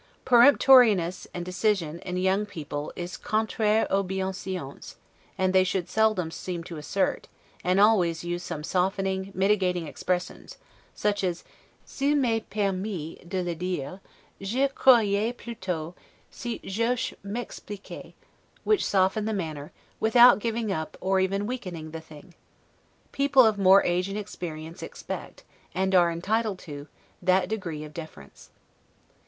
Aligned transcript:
Peremptoriness 0.25 1.27
and 1.31 1.45
decision 1.45 1.99
in 1.99 2.17
young 2.17 2.43
people 2.47 2.91
is 2.95 3.17
'contraire 3.17 3.85
aux 3.91 4.03
bienseances', 4.03 4.95
and 5.37 5.53
they 5.53 5.63
should 5.63 5.87
seldom 5.87 6.31
seem 6.31 6.63
to 6.63 6.77
assert, 6.77 7.27
and 7.63 7.79
always 7.79 8.23
use 8.23 8.41
some 8.41 8.63
softening 8.63 9.29
mitigating 9.35 9.85
expression; 9.87 10.47
such 10.95 11.23
as, 11.23 11.43
's'il 11.85 12.15
m'est 12.15 12.49
permis 12.49 13.19
de 13.27 13.43
le 13.43 13.53
dire, 13.53 13.99
je 14.41 14.67
croirais 14.69 15.31
plutot, 15.33 15.93
si 16.31 16.59
j'ose 16.65 17.13
m'expliquer', 17.23 18.13
which 18.63 18.83
soften 18.83 19.25
the 19.25 19.31
manner, 19.33 19.71
without 19.99 20.39
giving 20.39 20.71
up 20.71 20.97
or 20.99 21.19
even 21.19 21.45
weakening 21.45 21.91
the 21.91 22.01
thing. 22.01 22.33
People 23.11 23.45
of 23.45 23.59
more 23.59 23.83
age 23.83 24.09
and 24.09 24.17
experience 24.17 24.81
expect, 24.81 25.43
and 25.75 25.93
are 25.93 26.09
entitled 26.11 26.57
to, 26.57 26.87
that 27.21 27.47
degree 27.47 27.83
of 27.83 27.93
deference. 27.93 28.49